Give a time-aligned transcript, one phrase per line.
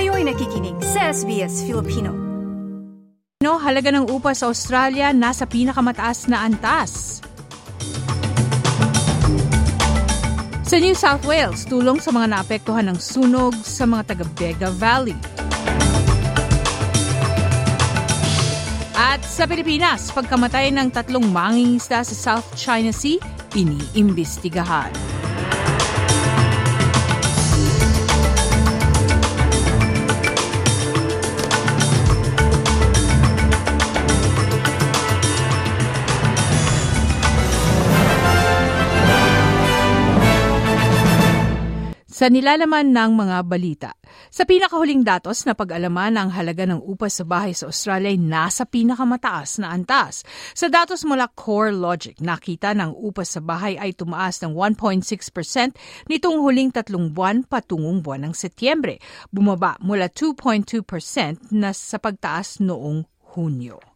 [0.00, 2.16] Kayo'y nakikinig sa SBS Filipino.
[3.44, 7.20] No, halaga ng upa sa Australia nasa pinakamataas na antas.
[10.64, 15.20] Sa New South Wales, tulong sa mga naapektuhan ng sunog sa mga taga-Bega Valley.
[18.96, 23.20] At sa Pilipinas, pagkamatay ng tatlong mangingisda sa South China Sea,
[23.52, 25.19] iniimbestigahan.
[42.20, 43.96] Sa nilalaman ng mga balita,
[44.28, 48.68] sa pinakahuling datos na pag-alaman ang halaga ng upas sa bahay sa Australia ay nasa
[48.68, 50.20] pinakamataas na antas.
[50.52, 56.44] Sa datos mula Core Logic, nakita ng upas sa bahay ay tumaas ng 1.6% nitong
[56.44, 59.00] huling tatlong buwan patungong buwan ng Setyembre,
[59.32, 63.89] bumaba mula 2.2% na sa pagtaas noong Hunyo.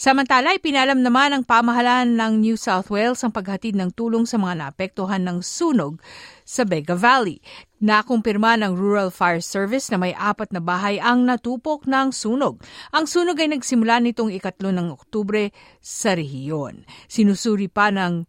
[0.00, 4.62] Samantala, ipinalam naman ng pamahalaan ng New South Wales ang paghatid ng tulong sa mga
[4.62, 5.98] naapektuhan ng sunog
[6.46, 7.38] sa Bega Valley.
[7.80, 12.60] Nakumpirma ng Rural Fire Service na may apat na bahay ang natupok ng sunog.
[12.92, 16.84] Ang sunog ay nagsimula nitong ikatlo ng Oktubre sa rehiyon.
[17.08, 18.28] Sinusuri pa ng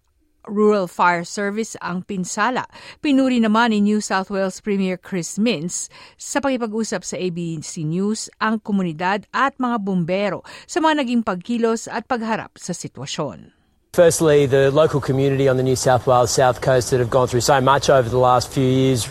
[0.49, 2.65] Rural Fire Service ang pinsala.
[3.03, 8.61] Pinuri naman ni New South Wales Premier Chris Mintz sa pakipag-usap sa ABC News ang
[8.61, 13.53] komunidad at mga bumbero sa mga naging pagkilos at pagharap sa sitwasyon.
[13.91, 17.43] Firstly, the local community on the New South Wales South Coast that have gone through
[17.43, 19.03] so much over the last few years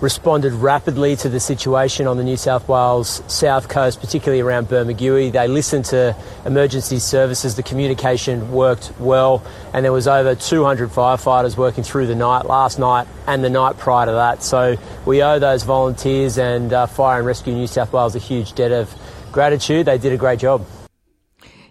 [0.00, 5.32] responded rapidly to the situation on the New South Wales south coast, particularly around Bermagui.
[5.32, 7.56] They listened to emergency services.
[7.56, 12.78] The communication worked well, and there was over 200 firefighters working through the night last
[12.78, 14.42] night and the night prior to that.
[14.42, 18.54] So we owe those volunteers and uh, Fire and Rescue New South Wales a huge
[18.54, 18.94] debt of
[19.32, 19.86] gratitude.
[19.86, 20.66] They did a great job.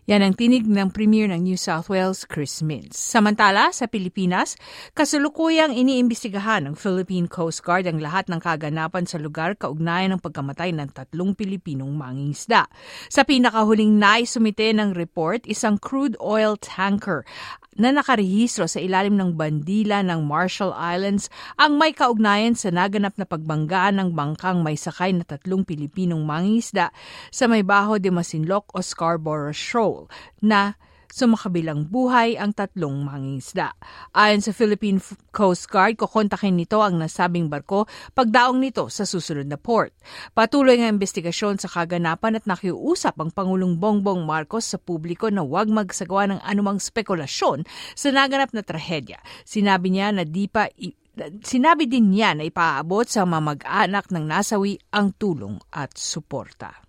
[0.06, 2.94] Yan ang tinig ng Premier ng New South Wales, Chris Mintz.
[2.94, 4.54] Samantala, sa Pilipinas,
[4.94, 10.78] kasulukuyang iniimbestigahan ng Philippine Coast Guard ang lahat ng kaganapan sa lugar kaugnayan ng pagkamatay
[10.78, 12.70] ng tatlong Pilipinong mangingisda.
[13.10, 17.26] Sa pinakahuling naisumite ng report, isang crude oil tanker
[17.76, 21.28] na nakarehistro sa ilalim ng bandila ng Marshall Islands
[21.60, 26.96] ang may kaugnayan sa naganap na pagbangga ng bangkang may sakay na tatlong Pilipinong mangingisda
[27.30, 30.08] sa may Baho de Masinloc o Scarborough Shoal
[30.40, 30.80] na
[31.12, 33.74] sumakabilang buhay ang tatlong mangingisda.
[34.14, 35.02] Ayon sa Philippine
[35.34, 39.92] Coast Guard, kukontakin nito ang nasabing barko pagdaong nito sa susunod na port.
[40.38, 45.68] Patuloy ang investigasyon sa kaganapan at nakiusap ang Pangulong Bongbong Marcos sa publiko na huwag
[45.68, 47.66] magsagawa ng anumang spekulasyon
[47.98, 49.18] sa naganap na trahedya.
[49.44, 50.70] Sinabi niya na di pa
[51.48, 56.85] Sinabi din niya na ipaabot sa mamag-anak ng nasawi ang tulong at suporta.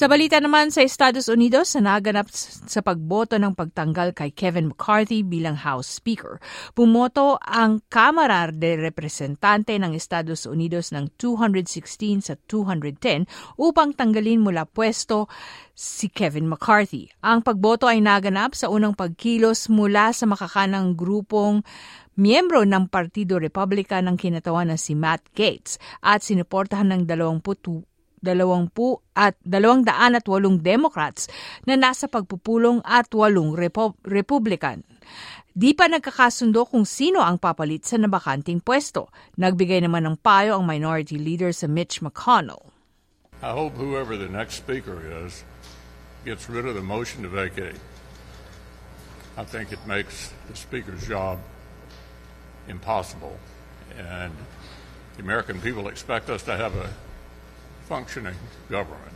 [0.00, 5.20] Sa balita naman sa Estados Unidos na naganap sa pagboto ng pagtanggal kay Kevin McCarthy
[5.20, 6.40] bilang House Speaker,
[6.72, 13.28] bumoto ang Kamara de Representante ng Estados Unidos ng 216 sa 210
[13.60, 15.28] upang tanggalin mula pwesto
[15.76, 17.12] si Kevin McCarthy.
[17.20, 21.60] Ang pagboto ay naganap sa unang pagkilos mula sa makakanang grupong
[22.16, 27.89] miyembro ng Partido Republican ng kinatawan na si Matt Gates at sinuportahan ng 20
[28.20, 31.26] dalawampu at dalawang daan at walong Democrats
[31.64, 34.84] na nasa pagpupulong at walong Repo- Republican.
[35.50, 39.10] Di pa nagkakasundo kung sino ang papalit sa nabakanting pwesto.
[39.34, 42.70] Nagbigay naman ng payo ang minority leader sa Mitch McConnell.
[43.42, 45.42] I hope whoever the next speaker is
[46.22, 47.80] gets rid of the motion to vacate.
[49.36, 51.40] I think it makes the speaker's job
[52.68, 53.34] impossible.
[53.98, 54.32] And
[55.16, 56.88] the American people expect us to have a
[57.90, 58.38] functioning
[58.70, 59.10] government.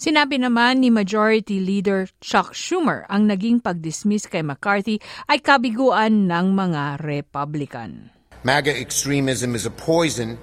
[0.00, 6.46] Sinabi naman ni Majority Leader Chuck Schumer ang naging pag-dismiss kay McCarthy ay kabiguan ng
[6.56, 8.08] mga Republican.
[8.42, 10.40] MAGA extremism is a poison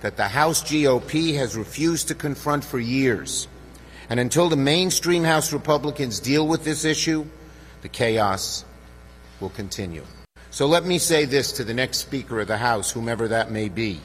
[0.00, 3.46] that the House GOP has refused to confront for years.
[4.08, 7.28] And until the mainstream House Republicans deal with this issue,
[7.84, 8.64] the chaos
[9.38, 10.04] will continue.
[10.50, 13.68] So let me say this to the next Speaker of the House, whomever that may
[13.68, 14.00] be.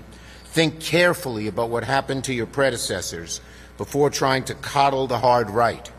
[0.54, 3.42] Think carefully about what happened to your predecessors
[3.82, 5.90] before trying to coddle the hard right.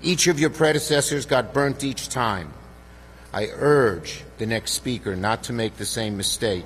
[0.00, 2.56] Each of your predecessors got burnt each time.
[3.28, 6.64] I urge the next speaker not to make the same mistake.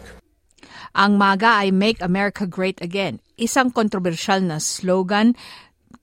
[0.94, 5.34] Ang MAGA ay Make America Great Again, isang kontrobersyal na slogan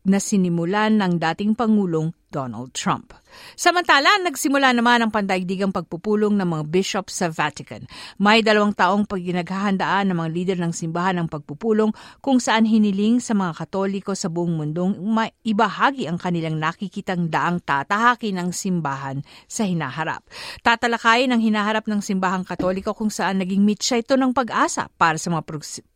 [0.03, 3.15] na sinimulan ng dating Pangulong Donald Trump.
[3.53, 7.85] Samantala, nagsimula naman ang pandaigdigang pagpupulong ng mga bishop sa Vatican.
[8.17, 11.93] May dalawang taong paginaghahandaan ng mga lider ng simbahan ng pagpupulong
[12.23, 18.39] kung saan hiniling sa mga katoliko sa buong mundong maibahagi ang kanilang nakikitang daang tatahakin
[18.39, 20.25] ng simbahan sa hinaharap.
[20.65, 25.29] Tatalakayin ang hinaharap ng simbahang katoliko kung saan naging mitsa ito ng pag-asa para sa
[25.29, 25.43] mga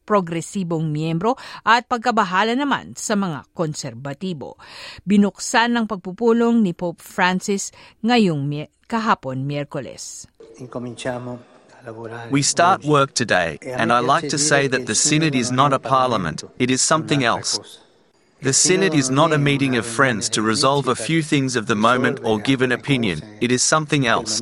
[0.03, 4.59] progresibong miyembro at pagkabahala naman sa mga konserbatibo.
[5.07, 7.22] Binuksan ng pagpupulong ni Pope Francis
[8.03, 10.27] ngayong kahapon Miyerkules.
[12.31, 15.79] We start work today, and I like to say that the Synod is not a
[15.79, 17.79] parliament, it is something else.
[18.41, 21.75] The Synod is not a meeting of friends to resolve a few things of the
[21.75, 23.23] moment or give an opinion.
[23.39, 24.41] It is something else.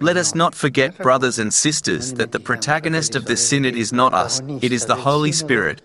[0.00, 4.12] Let us not forget, brothers and sisters, that the protagonist of the Synod is not
[4.12, 5.80] us, it is the Holy Spirit.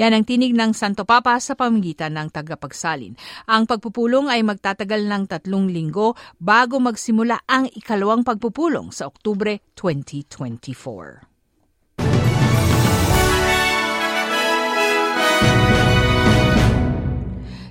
[0.00, 3.14] Yan ang tinig ng Santo Papa sa pamamagitan ng tagapagsalin.
[3.46, 11.27] Ang pagpupulong ay magtatagal ng tatlong linggo bago magsimula ang ikalawang pagpupulong sa Oktubre 2024.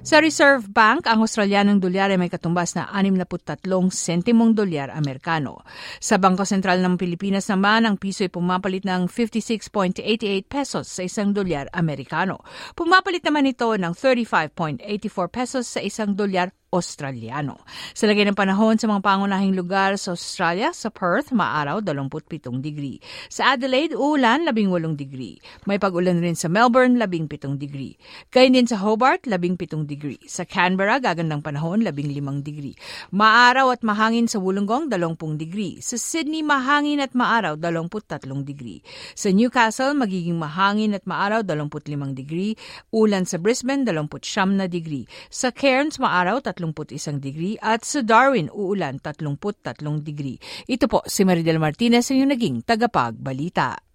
[0.07, 5.68] Sa Reserve Bank, ang Australianong dolyar ay may katumbas na 63 sentimong dolyar Amerikano.
[6.00, 11.36] Sa Bangko Sentral ng Pilipinas naman, ang piso ay pumapalit ng 56.88 pesos sa isang
[11.36, 12.39] dolyar Amerikano.
[12.71, 14.80] Pumapalit naman ito ng 35.84
[15.27, 17.66] pesos sa isang dolyar Australiano.
[17.98, 23.02] Sa lagay ng panahon sa mga pangunahing lugar sa Australia, sa Perth, maaraw 27 degree.
[23.28, 25.42] Sa Adelaide, ulan 18 degree.
[25.66, 27.98] May pag-ulan rin sa Melbourne, 17 degree.
[28.30, 30.22] Gayun din sa Hobart, 17 degree.
[30.30, 32.78] Sa Canberra, gagandang panahon, 15 degree.
[33.10, 35.82] Maaraw at mahangin sa Wollongong, 20 degree.
[35.82, 38.86] Sa Sydney, mahangin at maaraw, 23 degree.
[39.18, 42.54] Sa Newcastle, magiging mahangin at maaraw, 25 degree.
[42.94, 45.10] Ulan sa Brisbane, 29 na degree.
[45.32, 50.40] Sa Cairns, maaraw, 31 degree at sa Darwin uulan 33 degree.
[50.68, 53.88] Ito po si Maridel Martinez ang naging tagapagbalita.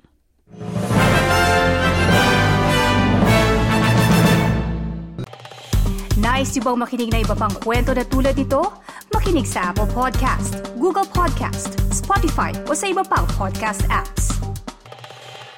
[6.23, 8.63] Nice yung bang makinig na iba pang kwento na tulad ito?
[9.11, 14.32] Makinig sa Apple Podcast, Google Podcast, Spotify o sa iba pang podcast apps.